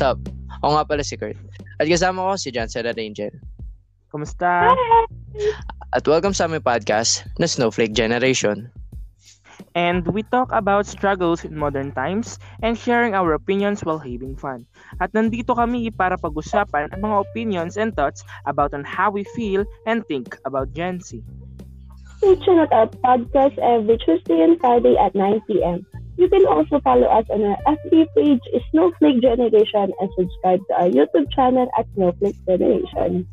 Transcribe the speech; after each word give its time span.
Sup? 0.00 0.16
Ako 0.64 0.80
nga 0.80 0.88
pala 0.88 1.04
si 1.04 1.12
Kurt. 1.20 1.36
At 1.76 1.84
kasama 1.84 2.24
ko 2.24 2.40
si 2.40 2.48
John 2.48 2.72
Sarah 2.72 2.96
Angel. 2.96 3.36
Kumusta? 4.08 4.72
At 5.92 6.08
welcome 6.08 6.32
sa 6.32 6.48
aming 6.48 6.64
podcast 6.64 7.28
na 7.36 7.44
Snowflake 7.44 7.92
Generation. 7.92 8.72
And 9.76 10.08
we 10.08 10.24
talk 10.24 10.56
about 10.56 10.88
struggles 10.88 11.44
in 11.44 11.52
modern 11.52 11.92
times 11.92 12.40
and 12.64 12.80
sharing 12.80 13.12
our 13.12 13.36
opinions 13.36 13.84
while 13.84 14.00
having 14.00 14.40
fun. 14.40 14.64
At 15.04 15.12
nandito 15.12 15.52
kami 15.52 15.92
para 15.92 16.16
pag-usapan 16.16 16.96
ang 16.96 17.04
mga 17.04 17.16
opinions 17.20 17.76
and 17.76 17.92
thoughts 17.92 18.24
about 18.48 18.72
on 18.72 18.88
how 18.88 19.12
we 19.12 19.28
feel 19.36 19.68
and 19.84 20.00
think 20.08 20.32
about 20.48 20.72
Gen 20.72 21.04
Z. 21.04 21.20
We 22.24 22.40
channel 22.40 22.72
our 22.72 22.88
podcast 23.04 23.60
every 23.60 24.00
Tuesday 24.00 24.40
and 24.40 24.56
Friday 24.64 24.96
at 24.96 25.12
9 25.12 25.44
p.m. 25.44 25.84
You 26.20 26.28
can 26.28 26.46
also 26.46 26.78
follow 26.80 27.06
us 27.06 27.24
on 27.30 27.42
our 27.42 27.56
FB 27.66 28.14
page, 28.14 28.42
Snowflake 28.70 29.22
Generation, 29.22 29.90
and 29.98 30.10
subscribe 30.18 30.60
to 30.68 30.74
our 30.74 30.88
YouTube 30.90 31.32
channel 31.32 31.66
at 31.78 31.86
Snowflake 31.94 32.36
Generation. 32.44 33.26